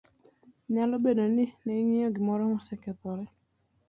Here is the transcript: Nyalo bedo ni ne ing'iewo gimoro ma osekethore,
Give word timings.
Nyalo 0.73 0.95
bedo 1.03 1.23
ni 1.35 1.45
ne 1.63 1.73
ing'iewo 1.81 2.13
gimoro 2.15 2.43
ma 2.51 2.57
osekethore, 2.61 3.25